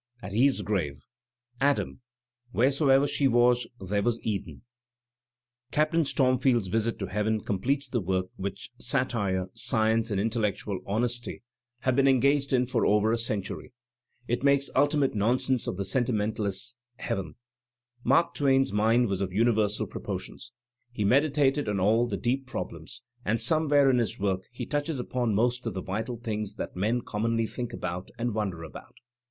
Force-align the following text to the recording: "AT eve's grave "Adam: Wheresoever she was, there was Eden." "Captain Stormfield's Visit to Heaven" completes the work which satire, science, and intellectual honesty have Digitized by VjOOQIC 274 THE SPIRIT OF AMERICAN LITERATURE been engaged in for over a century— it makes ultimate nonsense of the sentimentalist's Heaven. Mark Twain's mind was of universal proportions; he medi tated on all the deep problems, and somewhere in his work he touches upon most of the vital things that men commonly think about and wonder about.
"AT 0.23 0.33
eve's 0.33 0.63
grave 0.63 1.03
"Adam: 1.61 2.01
Wheresoever 2.53 3.05
she 3.05 3.27
was, 3.27 3.67
there 3.79 4.01
was 4.01 4.19
Eden." 4.23 4.63
"Captain 5.69 6.05
Stormfield's 6.05 6.69
Visit 6.69 6.97
to 6.97 7.05
Heaven" 7.05 7.41
completes 7.41 7.87
the 7.87 8.01
work 8.01 8.25
which 8.35 8.71
satire, 8.79 9.45
science, 9.53 10.09
and 10.09 10.19
intellectual 10.19 10.79
honesty 10.87 11.43
have 11.81 11.93
Digitized 11.93 11.95
by 11.95 12.01
VjOOQIC 12.01 12.01
274 12.01 12.01
THE 12.01 12.01
SPIRIT 12.01 12.01
OF 12.01 12.01
AMERICAN 12.01 12.01
LITERATURE 12.01 12.01
been 12.01 12.07
engaged 12.07 12.53
in 12.53 12.65
for 12.65 12.85
over 12.87 13.11
a 13.11 13.17
century— 13.19 13.73
it 14.33 14.43
makes 14.43 14.69
ultimate 14.75 15.13
nonsense 15.15 15.67
of 15.67 15.77
the 15.77 15.85
sentimentalist's 15.85 16.77
Heaven. 16.95 17.35
Mark 18.03 18.33
Twain's 18.33 18.73
mind 18.73 19.07
was 19.07 19.21
of 19.21 19.31
universal 19.31 19.85
proportions; 19.85 20.51
he 20.91 21.05
medi 21.05 21.29
tated 21.29 21.67
on 21.67 21.79
all 21.79 22.07
the 22.07 22.17
deep 22.17 22.47
problems, 22.47 23.03
and 23.23 23.39
somewhere 23.39 23.87
in 23.91 23.99
his 23.99 24.17
work 24.19 24.45
he 24.51 24.65
touches 24.65 24.99
upon 24.99 25.35
most 25.35 25.67
of 25.67 25.75
the 25.75 25.83
vital 25.83 26.17
things 26.17 26.55
that 26.55 26.75
men 26.75 27.01
commonly 27.01 27.45
think 27.45 27.71
about 27.71 28.09
and 28.17 28.33
wonder 28.33 28.63
about. 28.63 28.95